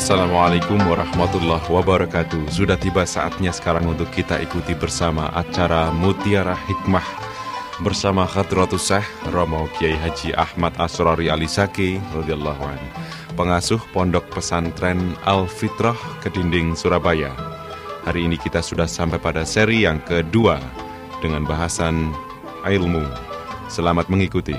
[0.00, 2.48] Assalamualaikum warahmatullahi wabarakatuh.
[2.48, 7.04] Sudah tiba saatnya sekarang untuk kita ikuti bersama acara Mutiara Hikmah
[7.84, 12.88] Bersama Khadratus Syekh Romo Kiai Haji Ahmad Asrori Alisaki radhiyallahu anhu.
[13.36, 17.36] Pengasuh Pondok Pesantren Al-Fitrah Kedinding Surabaya.
[18.08, 20.56] Hari ini kita sudah sampai pada seri yang kedua
[21.20, 22.16] Dengan bahasan
[22.64, 23.04] ilmu.
[23.68, 24.56] Selamat mengikuti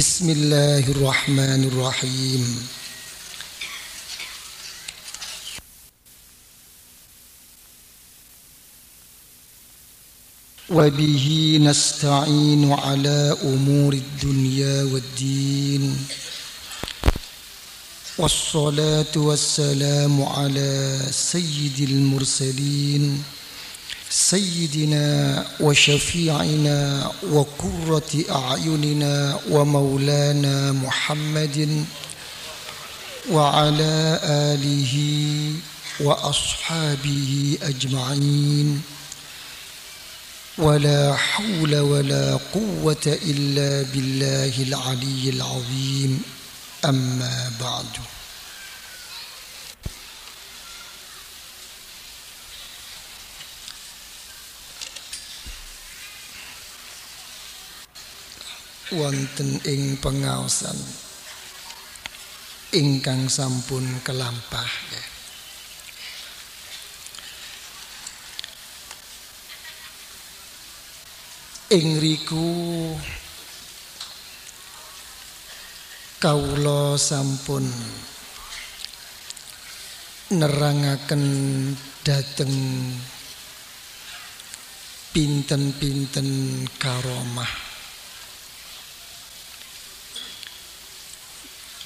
[0.00, 2.68] بسم الله الرحمن الرحيم.
[10.70, 16.06] وبه نستعين على أمور الدنيا والدين.
[18.18, 23.24] والصلاة والسلام على سيد المرسلين.
[24.10, 31.84] سيدنا وشفيعنا وقرة أعيننا ومولانا محمد
[33.30, 34.94] وعلى آله
[36.00, 38.82] وأصحابه أجمعين.
[40.58, 46.22] ولا حول ولا قوة إلا بالله العلي العظيم.
[46.84, 48.19] أما بعد.
[58.94, 60.78] Wonten ing pengaosan.
[62.70, 64.70] Ingkang sampun kelampah
[71.70, 72.50] ing riku
[76.18, 77.62] kawula sampun
[80.34, 81.24] nerangaken
[82.02, 82.50] dateng
[85.14, 87.69] pinten-pinten karomah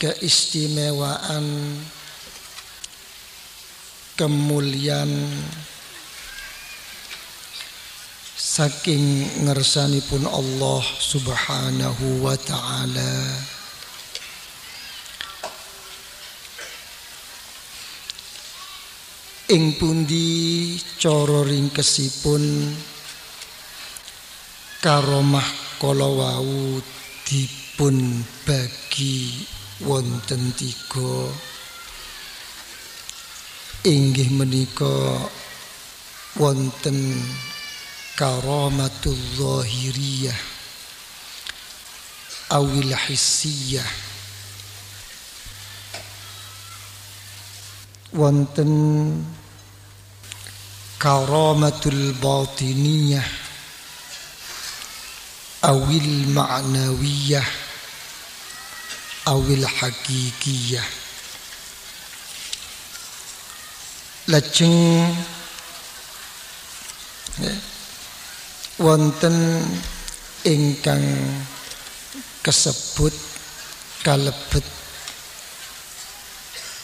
[0.04, 1.80] keistimewaan
[4.20, 5.08] kemuliaan
[8.36, 13.16] saking ngersanipun Allah Subhanahu wa taala.
[19.48, 22.44] Ing pundi cara ringkesipun
[24.84, 25.48] karomah
[25.80, 26.76] kala wau
[27.24, 29.48] dipun bagi
[29.82, 31.32] wonten tiga.
[33.84, 35.18] Inggih menika
[36.38, 37.18] wonten
[38.14, 40.38] karamatul zahiriyah
[42.54, 43.90] awil hissiyah
[48.14, 48.70] wonten
[51.02, 53.26] karamatul batiniyah
[55.66, 57.63] awil ma'nawiyah
[59.28, 60.88] awil hakikiyah.
[64.24, 65.12] Lajeng
[67.44, 67.54] ya,
[68.80, 69.60] wonten
[70.48, 71.04] ingkang
[72.40, 73.12] kesebut
[74.00, 74.64] kalebet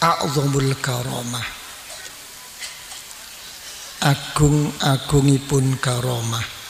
[0.05, 1.49] a'zamul karamah.
[4.01, 6.61] Agung-agungipun karomah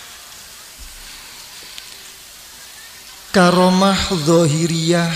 [3.31, 5.15] karomah zahiriyah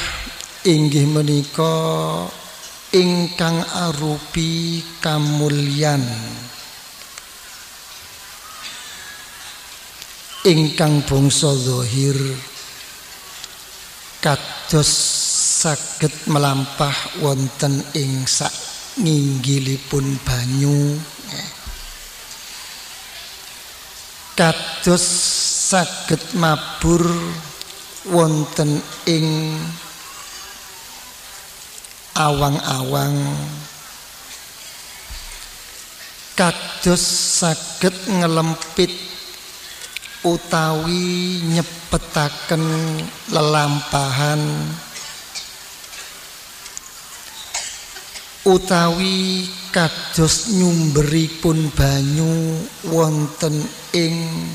[0.64, 1.76] inggih menika
[2.96, 6.00] ingkang arupi kamulyan.
[10.44, 12.16] Ingkang bangsa zahir
[14.20, 14.92] kados
[15.64, 18.52] saged melampah wonten ing sak
[19.00, 20.96] nginggilipun banyu.
[24.32, 25.04] Kados
[25.68, 27.04] saged mabur
[28.08, 29.28] wonten ing
[32.14, 33.18] awang-awang.
[36.34, 37.02] Kados
[37.38, 38.90] saged ngelempit
[40.26, 42.64] utawi nyepetaken
[43.30, 44.42] lelampahan.
[48.44, 52.60] Utawi kados nyumberipun banyu
[52.90, 53.56] wonten
[53.96, 54.46] ing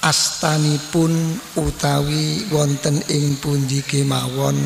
[0.00, 4.56] astanipun utawi wonten ing pundi kemawon?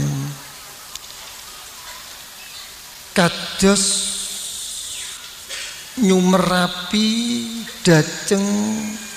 [3.15, 3.85] Kados
[6.03, 7.11] nyumerapi
[7.87, 8.47] dhateng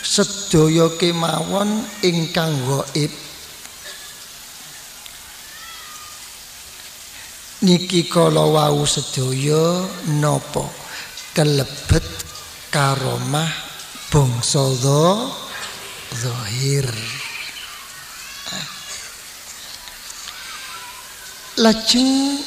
[0.05, 3.09] sedaya kemawon ingkang gaib
[7.65, 9.89] niki kala wau sedaya
[10.21, 10.65] napa?
[11.33, 12.05] Kelebet
[12.69, 13.49] karomah
[14.09, 14.73] bangsa
[16.15, 16.87] zahir.
[21.57, 22.37] Lajeng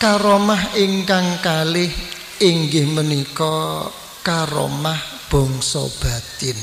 [0.00, 1.92] karomah ingkang kalih
[2.40, 3.92] inggih menika
[4.24, 4.96] karomah
[5.28, 6.56] bangsa batin.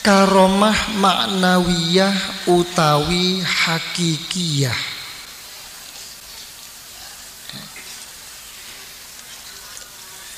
[0.00, 4.99] Karomah maknawiyah utawi hakikiyah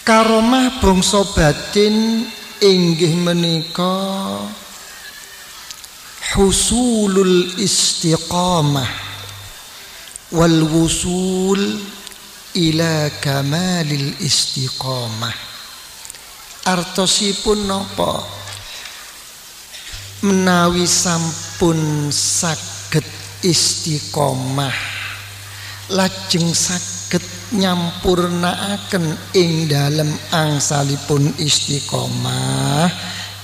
[0.03, 2.27] karomah bangsa batin
[2.59, 4.43] inggih menika
[6.35, 8.91] husulul istiqamah
[10.35, 11.79] wal wusul
[12.59, 15.55] ila kamalil istiqamah.
[16.63, 18.23] Artosipun napa?
[20.23, 23.07] Menawi sampun saged
[23.43, 24.75] istiqomah
[25.91, 27.02] lajeng saged
[27.53, 32.89] nyampurnaaken ing dalem angsalipun istiqomah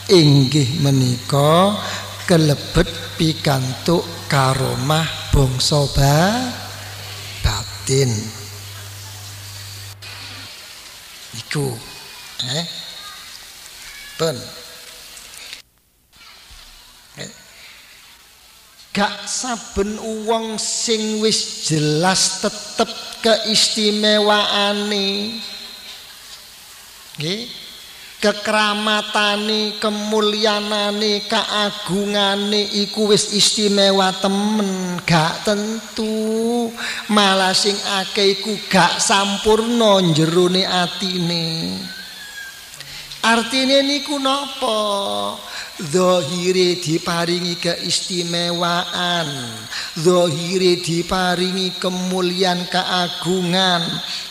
[0.09, 1.76] inggih menika
[2.25, 2.88] kelebet
[3.20, 5.85] pikantuk karomah bangsa
[7.44, 8.12] batin.
[11.37, 11.69] Iku
[12.49, 12.67] eh
[14.17, 14.37] pun
[18.98, 22.90] gak saben uang sing wis jelas tetep
[23.22, 25.38] keistimewaane.
[27.14, 27.46] Nggih.
[28.18, 34.98] Kekramatane kemulyanane keagungane iku wis istimewa temen.
[35.06, 36.66] Gak tentu.
[37.14, 41.78] Malah sing akeh iku gak sampurna jerone atine
[43.23, 45.38] artine niku napa?
[45.79, 49.29] Zohire diparingi keistimewaan.
[49.94, 53.82] Zohire diparingi kemuliaan keagungan.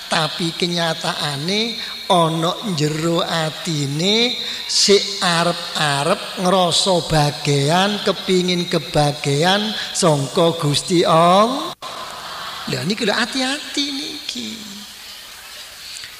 [0.08, 1.76] Tapi kenyataane
[2.16, 4.40] Ono jero atine
[4.72, 11.76] Si arep-arep ngerasa bagian Kepingin kebagian Songko gusti Allah
[12.68, 14.52] Lah ini kalau hati-hati niki.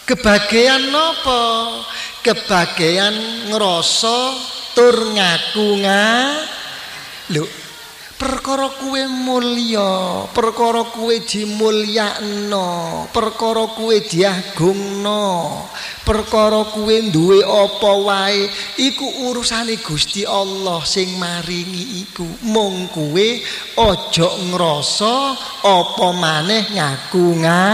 [0.08, 1.44] Kebagian nopo
[2.26, 3.16] Kebagian
[3.52, 4.18] ngerasa
[4.76, 6.06] tur ngaku nga.
[7.34, 7.68] Lho
[8.18, 15.70] perkara kuwe mulya perkara kuwe dimulyakno perkara kuwe diagungno
[16.02, 18.50] perkara kuwe duwe apa wae
[18.82, 22.26] iku urusane Gusti Allah sing maringi iku.
[22.42, 23.46] Mung kuwe
[23.78, 27.66] aja ngrasa apa maneh ngaku nga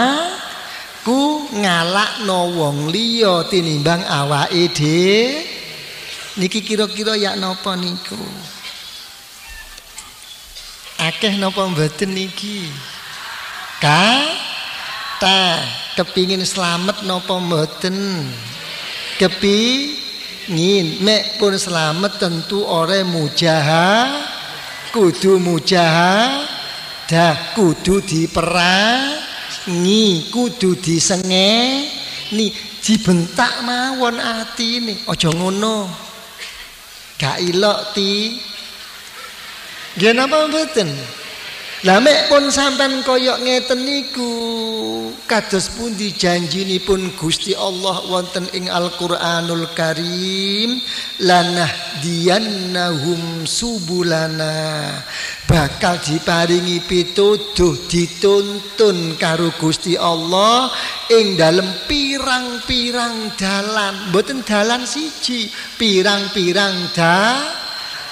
[1.03, 5.21] ku ngalakno wong liya tinimbang awake dhewe.
[6.39, 8.17] Niki kira-kira ya napa niku?
[10.97, 12.65] Akeh napa mboten niki?
[13.77, 14.23] Ka?
[15.21, 15.61] Ta
[15.99, 18.25] kepingin selamat napa mboten?
[19.19, 19.59] Kepi
[20.49, 24.11] ngin mek pun selamat tentu ore mujaha
[24.91, 26.43] kudu mujaha
[27.07, 29.22] dah kudu diperang
[29.69, 31.51] ngi kudu disenge.
[32.33, 32.49] Ni
[32.81, 35.05] dibentak mawon atine.
[35.07, 35.89] Aja ngono.
[37.19, 38.39] Gak ilok ti.
[39.93, 40.89] Nggih napa mboten
[41.83, 44.31] lah mek pun sampean koyok ngeten niku
[45.27, 50.79] kados pundi janjinipun Gusti Allah wonten ing Al-Qur'anul Karim
[51.19, 51.67] lanah
[51.99, 54.95] diyannahum subulana.
[55.43, 60.71] Bakal diparingi pituduh dituntun karo Gusti Allah
[61.11, 64.07] ing dalem pirang-pirang dalan.
[64.07, 67.62] Mboten dalan siji pirang-pirang dalan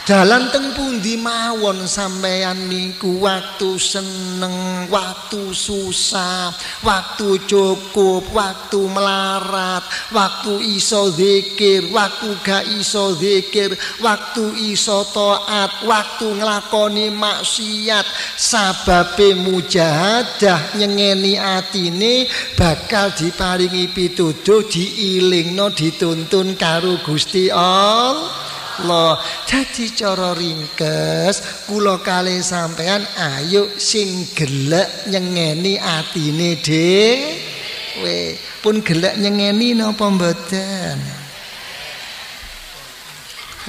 [0.02, 6.50] Dalan teng pundi mawon sampeyan niku waktu seneng, waktu susah,
[6.82, 16.34] waktu cukup, waktu melarat, waktu iso zikir, waktu gak iso zikir, waktu iso taat, waktu
[16.34, 18.10] nglakoni maksiat,
[18.42, 22.26] sababe mujahadah nyengeni atine
[22.58, 28.50] bakal diparingi pituduh diilingno dituntun karo Gusti Allah.
[28.80, 29.20] Allah.
[29.50, 38.40] Jadi cara ringkes kula kali sampean ayo sing gelek nyengeni atine dhewe.
[38.64, 40.98] Pun gelek nyengeni napa mboten?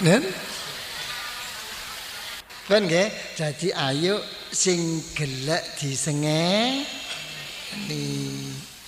[0.06, 0.22] Nen?
[2.70, 6.86] Kan nggih, jadi ayo sing gelek disenge
[7.88, 8.00] ni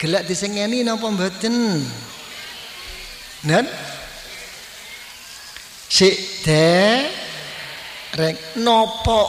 [0.00, 1.84] gelek disengeni napa mboten?
[3.44, 3.66] Nen?
[5.88, 8.36] Sik dereng.
[8.62, 9.20] Napa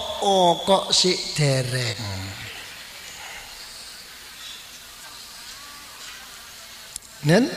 [0.65, 2.03] kok sik dereng?
[7.25, 7.49] Nen?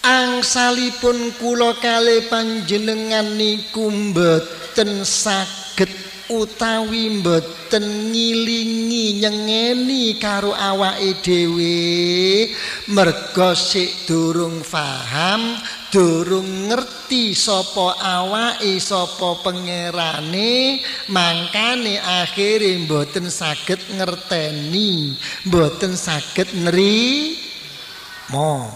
[0.00, 11.76] Angsalipun kula kali panjenengan niku mboten saged utawi mboten ngilingi nyengeni karo awake dhewe
[12.94, 15.58] merga sik durung paham
[15.90, 20.78] durung ngerti sapa awake sapa pangerane
[21.10, 25.18] mangkane akhire mboten saged ngerteni
[25.50, 27.34] mboten saged neri
[28.30, 28.70] mo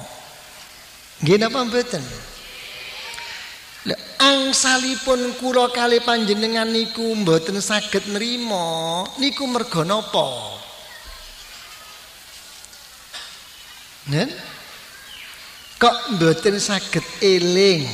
[1.23, 2.03] Nggih napa mboten?
[4.25, 10.29] Angsalipun kula kali panjenengan niku mboten saged nrimo niku merga napa?
[14.09, 14.33] Nen?
[15.77, 17.85] Kok mboten saged eling?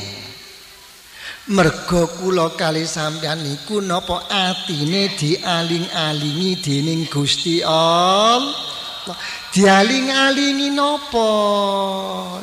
[1.51, 9.19] Merga kula kali sampean niku napa atine dialing-alingi dening Gusti Allah?
[9.51, 11.29] Dialing-alingi napa?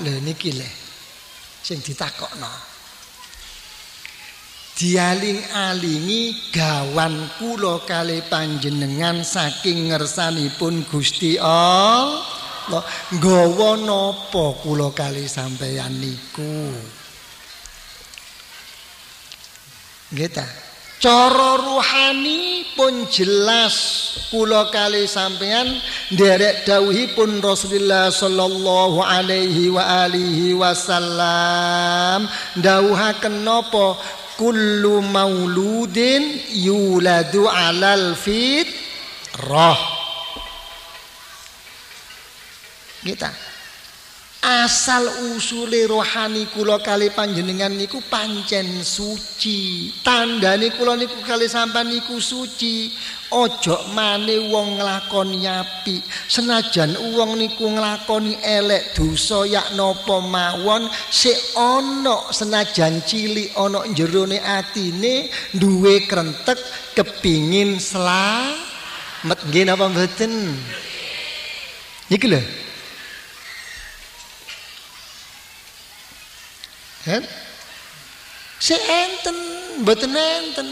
[0.03, 0.70] Lha niki lho.
[1.67, 2.76] sing ditakokno
[4.77, 12.86] dialing-alingi gawan kula kali panjenengan saking ngersanipun Gusti Allah.
[13.10, 16.69] Nggawa napa kula kali sampeyan niku?
[20.13, 20.29] Nggih
[20.98, 23.75] cara ruhani pun jelas
[24.34, 25.77] kula kali sampean
[26.10, 32.25] nderek dawuhipun Rasulullah sallallahu alaihi wa alihi wasallam.
[32.57, 33.98] Dawuhaken napa
[34.39, 35.98] كل مولود
[36.53, 39.77] يولد على الفطرة.
[43.06, 43.27] Gitu.
[44.48, 49.92] Asal usule rohani kula kali panjenengan niku pancen suci.
[50.00, 52.96] Tandane kula niku kali sampean niku suci.
[53.27, 56.00] Ojo mane wong nglakoni api.
[56.32, 64.39] Senajan wong niku nglakoni elek dosa yak napa mawon sik ana senajan cilik ana jerone
[64.39, 66.56] atine duwe krentek
[66.96, 70.56] kepingin slamet nggih napa mboten?
[72.08, 72.66] Iki lho
[77.07, 77.23] Kan?
[78.59, 79.37] Sik enten,
[79.79, 80.67] mboten enten.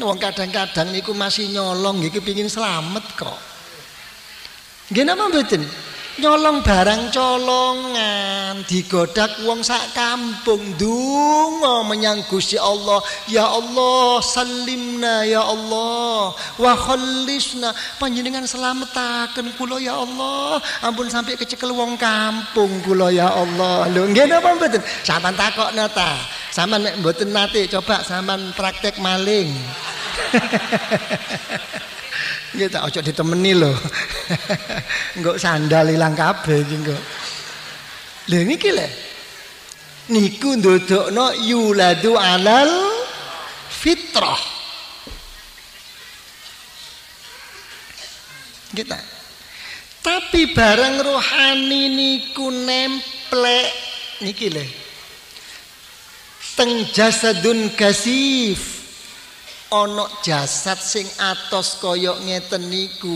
[0.00, 3.38] Wong kadang-kadang niku masih nyolong iki pengin selamat kok.
[4.94, 5.66] Nggih napa mboten?
[6.20, 8.62] Nyolong barang colongan.
[8.68, 10.76] Digodak wong sak kampung.
[10.76, 13.00] Donga menyang Gusti Allah.
[13.26, 16.36] Ya Allah salimna ya Allah.
[16.60, 20.60] Wa khallisna panjenengan selametaken kula ya Allah.
[20.84, 23.88] Ampun sampai kecekel wong kampung kula ya Allah.
[23.88, 24.84] Lho nggih napa mboten?
[25.02, 26.20] Sampean takokno ta?
[26.52, 29.54] Sampean nek mboten nate coba sampean praktek maling
[32.50, 33.70] Nggih tak ojo ditemeni lho.
[35.16, 36.96] Engko sandal ilang kabeh iki engko.
[38.26, 38.88] Lha niki lho.
[40.10, 42.90] Niku ndodokno yuladu alal
[43.70, 44.42] fitrah.
[48.74, 48.98] Kita.
[50.02, 53.68] Tapi barang rohani niku nemplek
[54.26, 54.64] niki lho.
[56.58, 58.79] Teng jasadun kasif
[59.70, 63.14] ana jasad sing atos kaya ngeten niku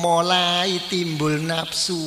[0.00, 2.00] mulai timbul nafsu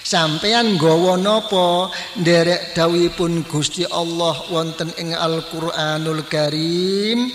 [0.00, 1.92] sampeyan nggawa napa?
[2.16, 7.28] Nderek dawuhipun Gusti Allah wonten ing Al-Qur'anul Karim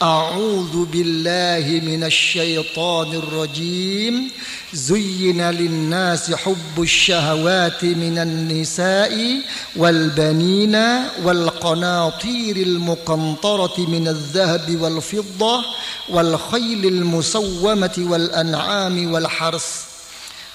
[0.00, 4.30] A'udzu billahi minasyaitonir rajim
[4.72, 9.42] زين للناس حب الشهوات من النساء
[9.76, 10.76] والبنين
[11.24, 15.64] والقناطير المقنطرة من الذهب والفضة
[16.08, 19.68] والخيل المسومة والأنعام والحرث.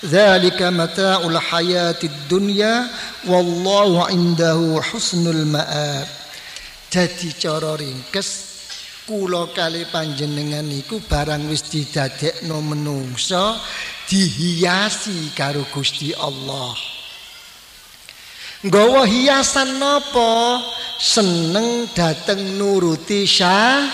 [0.06, 2.88] ذلك متاع الحياة الدنيا
[3.28, 6.08] والله عنده حسن المآب.
[6.96, 8.55] dadi cara ringkes
[9.06, 13.54] kula kali panjenengan niku barang wis didadekno menungsa
[14.10, 16.74] dihiasi karo Gusti Allah.
[18.66, 20.58] Nggawa hiasan napa?
[20.98, 23.94] Seneng dateng nuruti syahwat.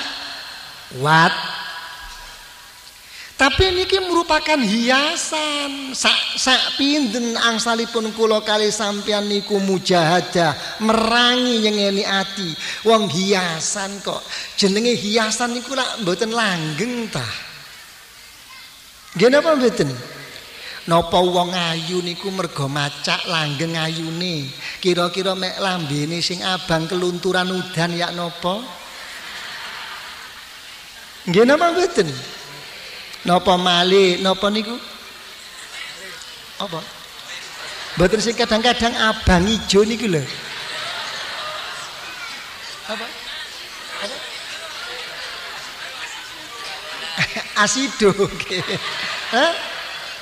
[3.41, 5.97] Tapi niki merupakan hiasan.
[5.97, 12.53] Sak sak pinten angsalipun kula kali sampean niku mujahadah, merangi nyengeni ati.
[12.85, 14.21] Wong hiasan kok.
[14.53, 17.25] Jenenge hiasan niku lak mboten langgeng ta.
[19.17, 19.89] Nggih napa mboten?
[20.85, 24.53] Napa wong ayu niku mergo macak langgeng ayune.
[24.77, 28.61] Kira-kira mek lambene sing abang kelunturan udan ya napa?
[31.25, 32.37] Nggih napa mboten?
[33.21, 34.73] Napa malih napa niku?
[36.57, 36.81] Apa?
[37.97, 40.23] Mboten sing kadang-kadang abang ijo niku lho.
[42.89, 43.05] Apa?
[44.01, 44.15] Apa?
[47.63, 48.09] Asido.
[49.37, 49.53] Hah?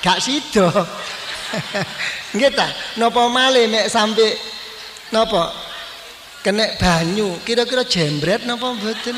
[0.04, 0.68] Gak sido.
[2.36, 2.68] Nggih ta?
[3.00, 4.36] Napa malih mek sampe
[5.08, 5.52] napa?
[6.40, 9.16] Kenek banyu, kira-kira jembret napa mboten?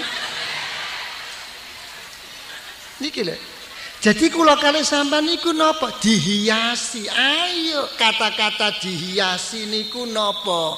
[2.98, 3.51] Niki lho.
[4.02, 5.94] Jadi kula kali sampean niku napa?
[6.02, 7.06] Dihiasi.
[7.06, 10.74] Ayo kata-kata dihiasi niku napa?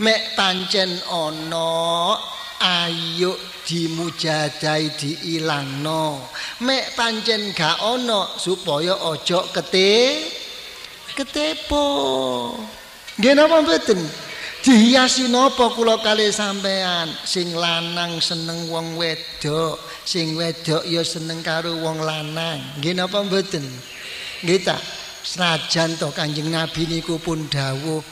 [0.00, 2.16] Mek pancen ana
[2.64, 3.36] ayo
[3.68, 6.24] dimujadai diilangno.
[6.64, 10.16] Mek pancen gak ana supaya aja kete
[11.12, 11.84] ketepo.
[13.20, 14.00] Nggih napa mboten?
[14.62, 19.74] Dihiasi napa kula kali sampean sing lanang seneng wong wedok,
[20.06, 22.78] sing wedok ya seneng karo wong lanang.
[22.78, 23.66] Nggih napa mboten?
[24.46, 24.78] Nggih ta.
[25.26, 28.02] Senajan to Kanjeng Nabi niku pun dawuh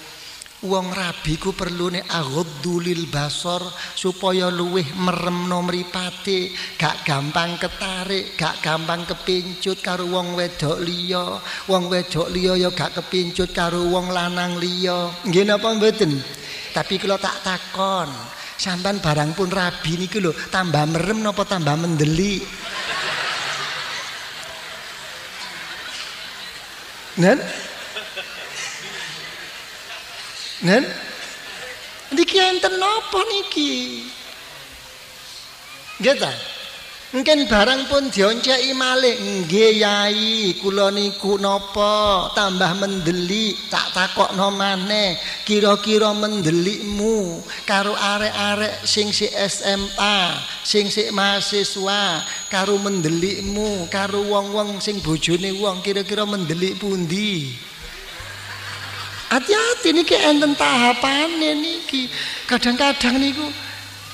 [0.66, 3.64] wong rabi ku perlu nek aghdulil basor
[3.95, 11.38] supaya luwih meremno mripate, gak gampang ketarik, gak gampang kepincut karo wong wedok liya.
[11.71, 15.14] Wong wedok liya ya gak kepincut karo wong lanang liya.
[15.25, 16.40] Nggih napa mboten?
[16.71, 18.07] Tapi kalau tak takon,
[18.55, 22.43] sampan barang pun rabi niki lho, tambah merem napa tambah mendeli?
[27.19, 27.39] Nen?
[30.62, 30.85] Nen?
[32.15, 33.73] Niki enten niki?
[36.00, 36.60] Nggih?
[37.11, 39.19] Mungkin barang pun dionceki malih.
[39.19, 41.43] Nggih Yai, kula niku
[42.31, 45.19] tambah mendeli, tak takokno maneh.
[45.43, 55.02] Kira-kira mendelikmu karo arek-arek sing si SMA, sing si mahasiswa, karo mendelikmu karo wong-wong sing
[55.02, 57.59] bojone wong kira-kira mendelik pundi?
[59.35, 62.06] Hati-hati niki enten tahapane niki.
[62.47, 63.50] Kadang-kadang niku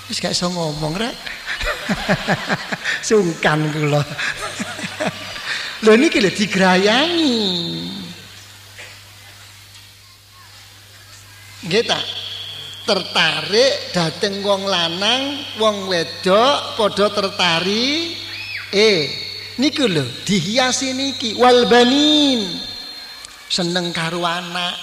[0.09, 1.45] wis gak iso ngomong rek.
[3.09, 4.03] Sungkan kula.
[5.85, 7.37] Lho niki lho digrayangi.
[11.67, 12.01] Nggih ta?
[12.87, 18.15] Tertarik dateng wong lanang, wong wedok padha tertarik.
[18.71, 19.11] Eh,
[19.59, 21.67] niku lho dihiasi niki wal.
[23.47, 24.75] Seneng karo anak.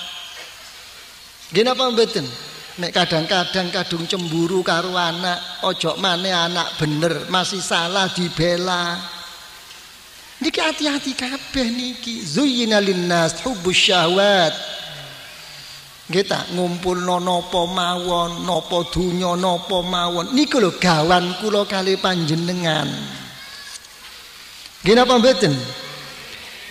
[1.51, 2.52] Nggih napa mboten?
[2.73, 8.97] Nek kadang-kadang kadung cemburu karo anak, ojo maneh anak bener, masih salah dibela.
[10.41, 12.25] Niki hati-hati kabeh niki.
[12.25, 14.53] Zuyyina linnas hubbus syahwat.
[16.09, 20.33] Kita ngumpulno napa mawon, napa donya napa mawon.
[20.33, 22.89] Niku lho gawan kula kali panjenengan.
[24.81, 25.53] Nggih napa mboten?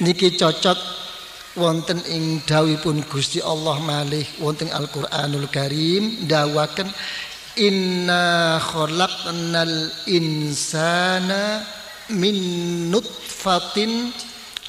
[0.03, 0.77] Niki cocok
[1.57, 6.89] wonten ing dawuhipun Gusti Allah malih wonten Al-Qur'anul Karim dawaken
[7.61, 11.61] inna khalaqnal insana
[12.09, 12.37] min
[12.89, 14.13] nutfatin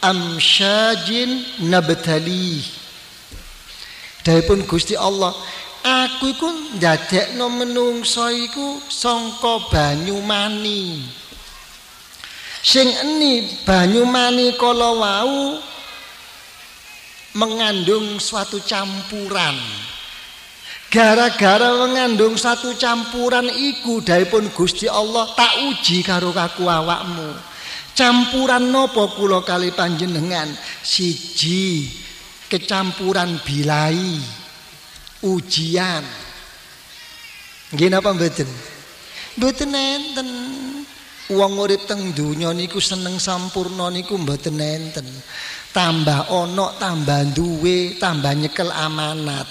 [0.03, 2.59] amsyajin nabtali
[4.23, 5.31] Dawuhipun Gusti Allah
[5.83, 6.47] aku iku
[6.79, 11.03] ndadekno menungso iku sangka banyu mani
[12.63, 15.59] sing eni banyu mani kala wau
[17.33, 19.57] mengandung suatu campuran.
[20.93, 27.33] Gara-gara mengandung satu campuran iku pun Gusti Allah tak uji karo kaku awakmu.
[27.97, 30.53] Campuran nopo kula kali panjenengan?
[30.85, 31.89] Siji
[32.45, 34.21] kecampuran bilai
[35.25, 36.05] ujian.
[37.73, 38.49] Nggih napa mboten?
[39.41, 40.29] Mboten enten.
[41.33, 45.07] Wong urip teng donya niku seneng sampurna niku mboten enten
[45.73, 49.49] tambah ono tambah duwe tambah nyekel amanat.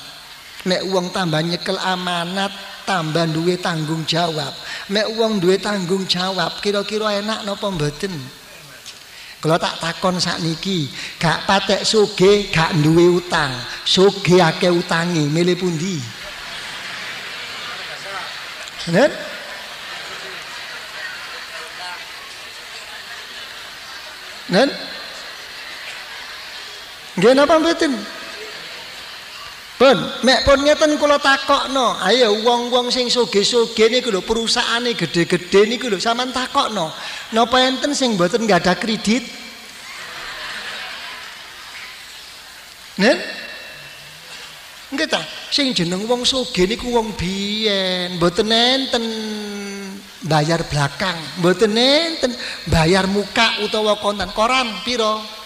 [0.62, 2.54] Nek uang tambah nyekel amanat
[2.86, 4.54] tambah duwe tanggung jawab.
[4.94, 8.14] Nek uang duwe tanggung jawab kira-kira enak napa mboten?
[9.42, 10.86] Kalau tak takon sak niki
[11.18, 13.50] gak patek soge gak duwe utang.
[13.82, 15.98] Soge ake utangi milih pundi?
[18.94, 19.10] Nen?
[24.46, 24.91] Nen?
[27.16, 27.92] Nggih napa mboten?
[29.76, 31.98] Pun, mek pun ngeten kula takokno.
[32.06, 36.88] Ayo wong-wong sing sugih-sugih niku lho perusahaane gede-gede niku lho sampean takokno.
[37.34, 39.26] Napa enten sing mboten nggak ada kredit?
[43.02, 43.18] Nen?
[44.94, 45.20] Nggih ta?
[45.50, 49.04] Sing jeneng wong sugih niku wong biyen, mboten enten
[50.24, 52.32] bayar belakang, mboten enten
[52.70, 55.41] bayar muka utawa kontan koran piro?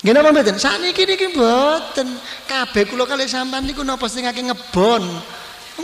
[0.00, 0.56] Nggih napa mboten?
[0.56, 2.08] Sakniki niki mboten.
[2.48, 5.04] Kabeh kula kali sampean niku napa sing akeh ngebon.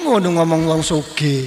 [0.01, 1.45] Ngono ngomong wong sugih.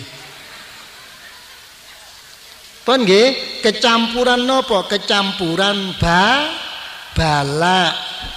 [2.85, 4.85] Pun nggih, kecampuran napa?
[4.85, 6.45] Kecampuran ba
[7.17, 7.89] bala.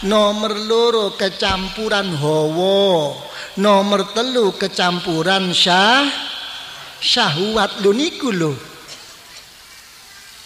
[0.09, 3.13] Nomor loro kecampuran hawa.
[3.61, 6.09] Nomor telu kecampuran syah
[7.05, 8.57] syahwat lho niku lho.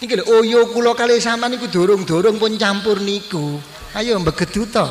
[0.03, 3.76] Niki lho oyo kula kali sampean niku dorong-dorong pun campur niku.
[3.97, 4.85] Ayo mbegedu to.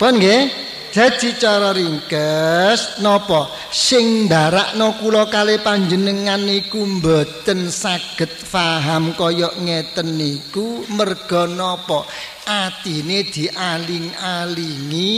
[0.00, 0.48] Pun nggih?
[0.88, 10.16] Jadi cara ringkes napa sing ndarakno kula kali panjenengan niku mboten saged paham kaya ngeten
[10.16, 12.08] niku merga napa
[12.48, 15.12] atine dialing-alingi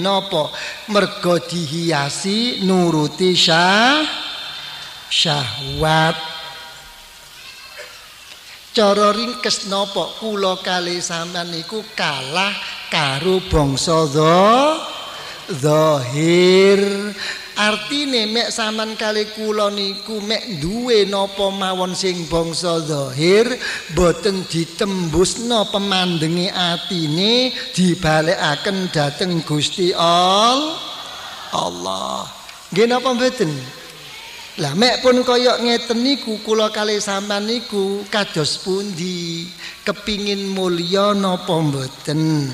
[0.00, 0.48] napa
[0.88, 4.00] merga dihiasi nuruti syah
[5.12, 6.41] syahwat
[8.72, 12.56] Cara ringkes napa kula kali sampean niku kalah
[12.88, 14.08] karo bangsa
[15.52, 16.80] zahir.
[17.52, 23.44] Artine mek sampean kali kula niku mek duwe napa mawon sing bangsa zahir
[23.92, 30.64] boten ditembusno pemandenge atine dibalekaken dhateng Gusti Allah.
[32.72, 33.81] Nggih napa mboten?
[34.60, 39.48] Lah mek pun kaya ngeten niku kula kali sampean niku kados pundi?
[39.80, 42.52] Kepingin mulya napa mboten?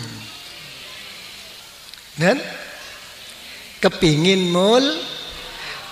[2.15, 2.39] Dan
[3.83, 4.87] kepingin mul?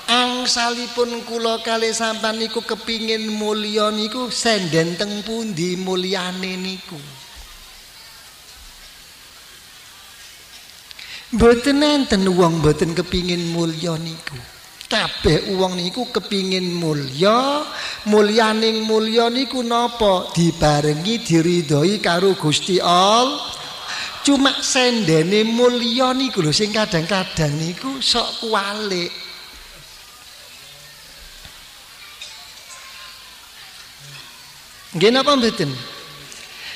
[0.06, 7.02] Angsalipun kula kali sampean niku kepingin mulya niku senden teng pundi mulyane niku?
[11.34, 14.55] Mboten enten wong mboten kepingin mulya niku
[14.86, 17.66] kabeh wong niku kepingin mulya
[18.06, 20.30] mulyaning mulya niku napa?
[20.30, 23.42] Dibarengi diridhoi karo Gusti Allah
[24.22, 29.10] cuma sendene mulya niku lho sing kadang-kadang niku sok kualik.
[34.96, 35.70] Nggih napa mboten?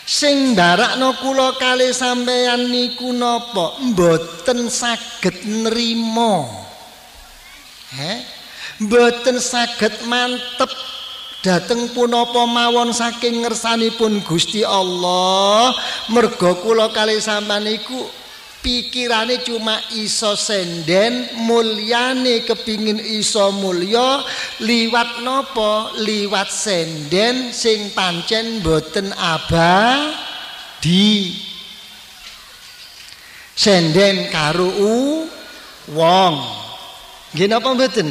[0.05, 3.79] Sing ndarakno kula kali sampeyan niku napa?
[3.81, 6.60] Mboten saged nrimo
[8.81, 10.71] mboten saged mantep
[11.41, 15.73] dateng punapa mawon saking ngersanipun Gusti Allah.
[16.13, 17.97] Merga kula kali sampean iku
[18.61, 24.21] pikirane cuma iso senden mulyane kepingin iso mulya
[24.61, 25.97] liwat napa?
[26.05, 30.29] Liwat senden sing pancen boten abadi.
[33.57, 34.73] Senden karo
[35.93, 36.70] wong
[37.31, 38.09] Nggih napa mboten?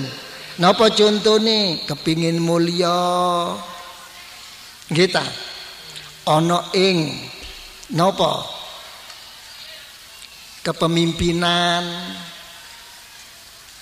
[0.59, 2.95] Napa contone kepingin mulya?
[4.87, 5.23] Nggih ta?
[6.23, 7.11] Ana ing
[7.91, 8.47] napa?
[10.63, 11.83] Kepemimpinan.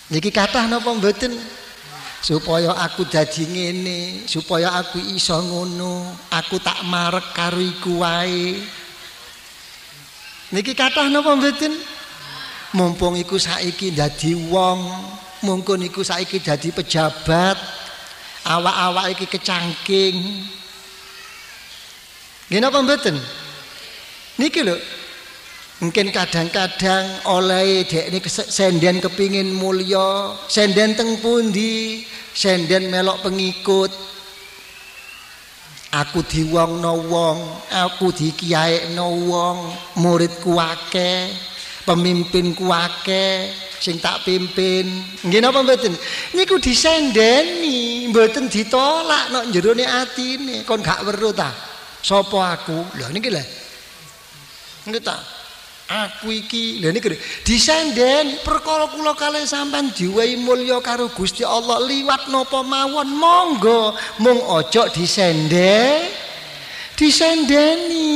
[0.09, 1.37] Niki kathah napa mboten?
[2.17, 8.57] Supaya aku dadi ngene, supaya aku iso ngono, aku tak marek karo iku wae.
[10.49, 11.77] Niki kathah napa mboten?
[12.73, 14.81] Mumpung iku saiki dadi wong,
[15.43, 17.57] mungkin iku saiki jadi pejabat
[18.47, 20.17] awak-awak iki kecangking.
[22.47, 23.19] Gini apa mboten?
[24.39, 24.77] Niki lho
[25.77, 33.91] mungkin kadang-kadang oleh dek ini senden kepingin mulya senden teng pundi senden melok pengikut.
[35.87, 37.37] Aku diwong no wong
[37.71, 39.57] aku dikiai no wong
[39.97, 41.31] muridku akeh
[41.87, 44.85] pemimpinku akeh sing tak pimpin.
[45.25, 45.93] Nggih napa mboten?
[46.33, 50.65] Niku disendeni, mboten ditolak nek jerone atine.
[50.65, 51.53] Kon gak weruh ta?
[52.01, 52.97] Sapa aku?
[52.97, 53.43] Lha niki lho.
[54.89, 55.17] Nggih ta?
[55.87, 57.15] Aku iki lha niki
[57.47, 64.39] disendeni perkara kula kalih sampean diwehi mulya karo Gusti Allah liwat napa mawon monggo mung
[64.51, 66.03] ojo disende
[66.97, 68.11] disendeni.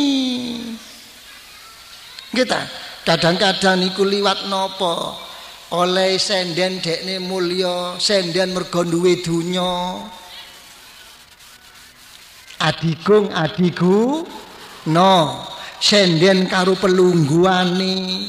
[2.31, 2.61] Nggih ta?
[3.01, 5.30] Kadang-kadang niku liwat napa?
[5.71, 10.03] Oleh senden dekne mulya senden mergo duwe donya.
[12.59, 14.27] Adigung adigu.
[14.91, 15.47] No
[15.79, 18.27] senden karo pelungguane.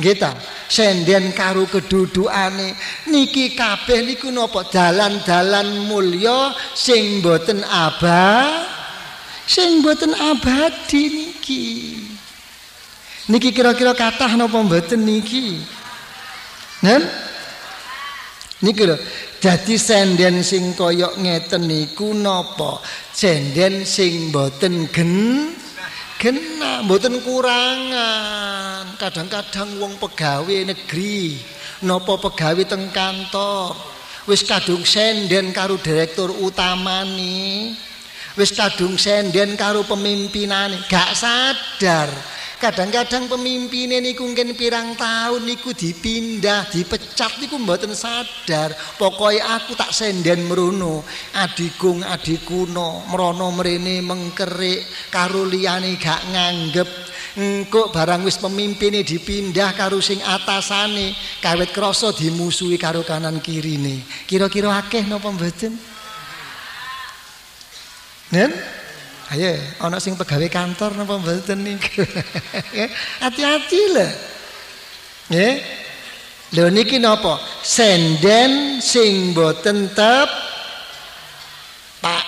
[0.00, 0.34] Nggih ta?
[0.66, 2.74] Senden karo kedudukane.
[3.06, 4.66] Niki kabeh niku napa?
[4.66, 8.66] Dalan-dalan mulya sing boten abah
[9.46, 11.66] sing boten abadi niki.
[13.30, 15.62] Niki kira-kira kathah napa mboten niki
[16.80, 17.02] Nen?
[18.64, 18.96] Niki lho,
[19.40, 22.80] dadi senden sing kaya ngeten niku napa?
[23.12, 25.52] Senden sing boten gen
[26.20, 28.96] genah, boten kurangan.
[28.96, 31.40] Kadang-kadang wong pegawe negeri,
[31.84, 33.76] napa pegawe teng kantor,
[34.28, 37.76] wis kadung senden karo direktur utamane.
[38.36, 42.08] Wis kadung senden karo pemimpinane, gak sadar
[42.60, 48.76] Kadang-kadang pemimpinnya niku mungkin pirang tahun niku dipindah, dipecat niku mboten sadar.
[49.00, 51.00] Pokoknya aku tak senden meruno,
[51.40, 56.88] adikung adikuno, merono merene mengkerik, karo liyane gak nganggep.
[57.40, 64.04] Engko barang wis pemimpinnya dipindah karo sing atasane, kawet krasa dimusuhi karo kanan kirine.
[64.28, 65.80] Kira-kira akeh napa mboten?
[68.36, 68.52] Nen?
[69.30, 72.02] Ayo, ana sing pegawai kantor napa mboten niku.
[73.22, 74.08] Hati-hati lho.
[75.30, 75.54] Nggih.
[76.58, 77.38] Lho niki napa?
[77.62, 80.26] Senden sing mboten tep
[82.02, 82.26] Pak.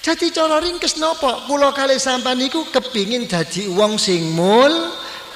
[0.00, 1.44] Jadi cara ringkes napa?
[1.44, 4.72] Kula kali sampean niku kepingin dadi wong sing mul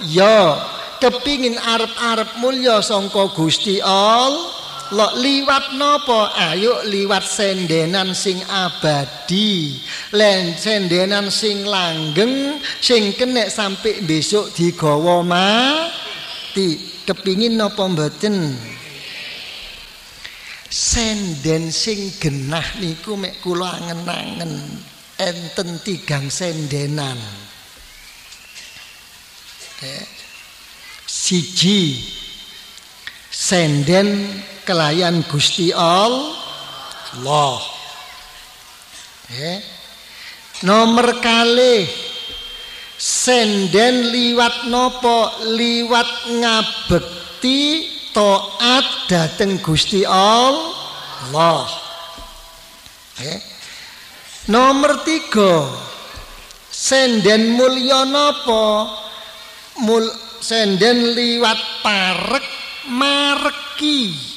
[0.01, 0.57] ya,
[0.97, 4.66] kepingin arep-arep mulya sangka Gusti Allah.
[4.95, 6.31] Lo liwat nopo?
[6.31, 9.83] Ayo liwat sendenan sing abadi.
[10.15, 16.79] Len sendenan sing langgeng sing kenek sampai besok digawa mati.
[17.03, 18.55] Kepingin nopo mboten?
[20.71, 24.61] Senden sing genah niku mek kula angen-angen
[25.19, 27.19] enten tigang sendenan.
[29.83, 30.07] Eh,
[31.07, 32.01] siji
[33.29, 37.63] senden kelayan Gusti Allah.
[39.31, 39.63] Ya.
[40.67, 41.87] Nomor kali
[42.99, 47.61] senden liwat nopo liwat ngabekti
[48.11, 51.71] taat dateng Gusti Allah.
[53.23, 53.39] Ya.
[54.51, 55.71] Nomor tiga
[56.75, 58.91] senden mulya nopo
[59.87, 60.11] mul
[60.43, 62.47] senden liwat parek
[62.91, 64.36] mareki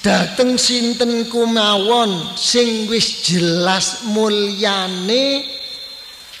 [0.00, 5.44] dateng sinten kumawon sing wis jelas mulyane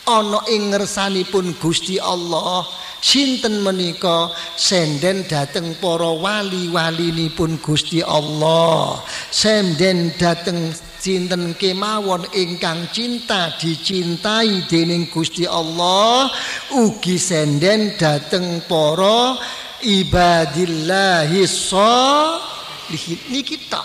[0.08, 2.64] ana ing ngersanipun Gusti Allah.
[3.00, 4.28] Sinten menika
[4.60, 9.00] senden dateng para wali-walinipun Gusti Allah?
[9.32, 10.68] Senden dateng
[11.00, 16.28] sinten kemawon ingkang cinta dicintai dening Gusti Allah?
[16.76, 19.40] Ugi senden dateng para
[19.80, 22.59] ibadillahi salih
[22.90, 23.82] ini kita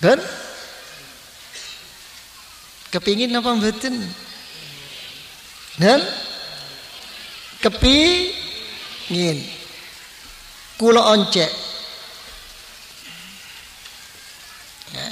[0.00, 0.16] dan
[2.88, 3.94] kepingin apa mboten?
[5.76, 6.00] Dan
[7.60, 9.38] kepingin.
[10.80, 11.52] Kula oncek.
[14.96, 15.06] Ya.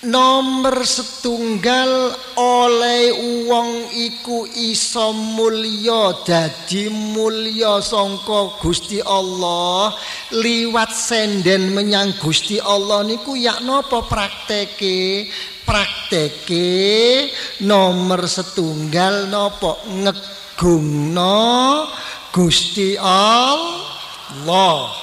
[0.00, 3.12] Nomor setunggal oleh
[3.44, 9.92] uang iku iso mulya dadi mulya sangka Gusti Allah.
[10.32, 15.28] Liwat senden menyang Gusti Allah niku yak napa prakteke?
[15.68, 17.28] Prakteke
[17.68, 19.84] nomor setunggal napa?
[19.84, 21.84] Ngegungno
[22.32, 24.96] Gusti Allah.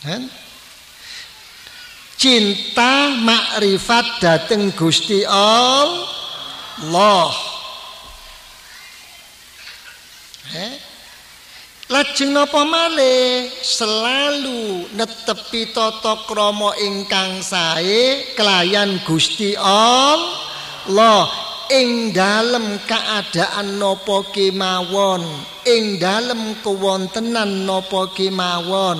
[0.00, 0.45] Kan
[2.26, 7.30] cinta makrifat dateng Gusti Allah.
[10.50, 10.74] Eh?
[11.86, 21.30] Lajeng napa malih selalu netepi tata krama ingkang sae kelayan Gusti Allah
[21.70, 25.22] ing dalem keadaan napa kemawon?
[25.66, 28.98] Ing dalem kewontenan napa kemawon?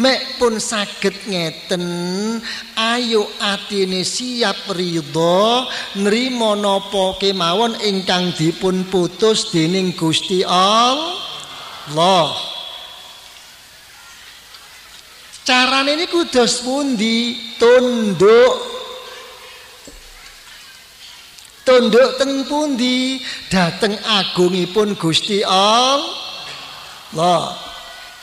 [0.00, 1.84] Mek pun saged ngeten
[2.76, 12.28] ayo atine siap ridho nrimo napa kemawon ingkang dipun putus dening Gusti Allah.
[15.48, 17.40] Carane niku dos pundi?
[17.56, 18.67] Tunduk
[21.68, 23.20] tunduk teng pundi?
[23.52, 27.52] Dateng agungipun Gusti Allah.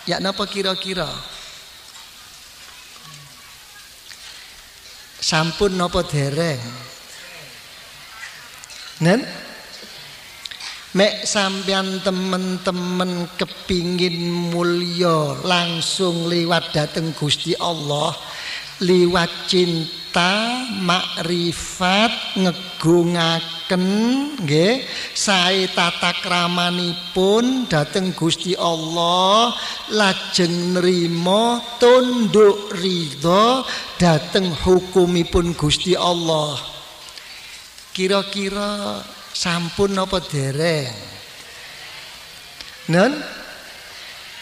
[0.09, 1.05] Ya napa kira-kira?
[5.21, 6.61] Sampun napa dereng?
[9.05, 9.21] Nen?
[10.95, 18.15] Mek sampean temen-temen kepingin mulya langsung liwat dateng Gusti Allah
[18.79, 20.04] liwat cinta
[20.81, 29.57] makrifat ngegungake netepaken nggih sae tata kramanipun dhateng Gusti Allah
[29.89, 33.65] lajeng nrimo tunduk ridho
[33.97, 36.61] dhateng hukumipun Gusti Allah.
[37.89, 39.01] Kira-kira
[39.33, 40.93] sampun apa dereng?
[42.91, 43.17] Nun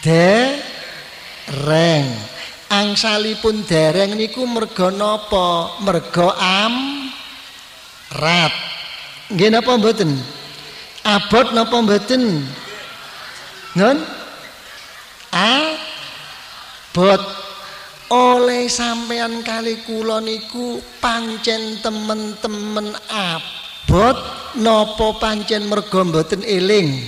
[0.04, 0.44] dereng
[2.70, 5.78] angsalipun dereng niku merga napa?
[5.82, 6.74] Merga am
[8.20, 8.54] rat.
[9.32, 10.10] Nggih napa mboten?
[11.04, 12.44] Abot napa mboten?
[13.74, 13.98] Nun?
[15.34, 17.22] Abot
[18.14, 24.16] oleh sampean kali kula niku pancen temen-temen abot
[24.60, 27.00] napa pancen merga mboten eling?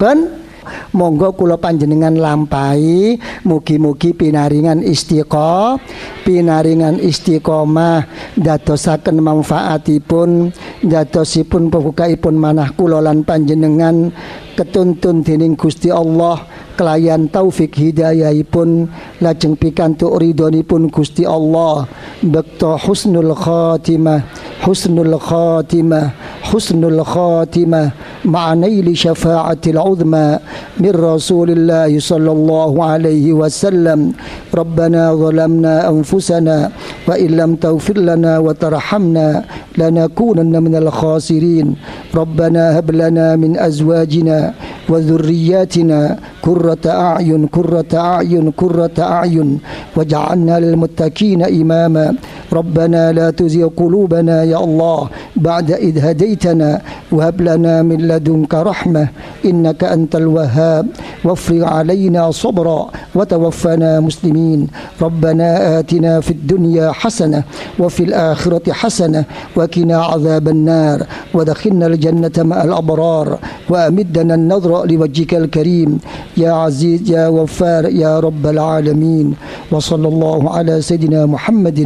[0.00, 0.48] Ben
[0.94, 5.80] monggo kula panjenengan lampahi mugi-mugi pinaringan istiqomah
[6.22, 14.12] pinaringan istiqomah dadosaken manfaatipun dadosipun pembukaipun manah kula lan panjenengan
[14.54, 16.44] ketuntun dening Gusti Allah
[16.80, 18.88] kelayan taufik hidayah pun
[19.20, 21.84] lajeng pikantu ridoni pun gusti Allah.
[22.24, 24.24] Bekto husnul khatimah
[24.64, 26.16] husnul khatimah
[26.48, 27.92] husnul khatimah
[28.24, 30.40] ma'anaili syafa'atil uzma
[30.80, 34.16] min rasulillah sallallahu alaihi wasallam.
[34.48, 36.72] Rabbana zalamna anfusana
[37.04, 39.44] wa illam tawfir lana wa tarhamna
[39.76, 41.76] lanakunanna minal khasirin.
[42.16, 44.56] Rabbana hab lana min azwajina
[44.88, 49.58] wa dhurriyyatina qurra كرة أعين كرة أعين كرة أعين.
[49.96, 52.14] واجعلنا للمتقين إماما.
[52.52, 56.80] ربنا لا تزغ قلوبنا يا الله بعد إذ هديتنا.
[57.12, 59.08] وهب لنا من لدنك رحمة
[59.44, 60.86] إنك أنت الوهاب.
[61.24, 64.66] وافرغ علينا صبرا وتوفنا مسلمين.
[65.02, 67.42] ربنا آتنا في الدنيا حسنة
[67.78, 69.24] وفي الآخرة حسنة
[69.56, 70.98] وكنا عذاب النار.
[71.34, 73.38] ودخلنا الجنة مع الأبرار.
[73.70, 75.98] وأمدنا النظر لوجهك الكريم.
[76.36, 79.26] يا عزيز يا وفار يا رب العالمين
[79.72, 81.80] وصلى الله على سيدنا محمد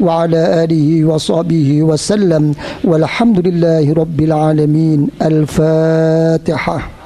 [0.00, 2.44] وعلى آله وصحبه وسلم
[2.84, 5.00] والحمد لله رب العالمين.
[5.28, 6.97] الفاتحة.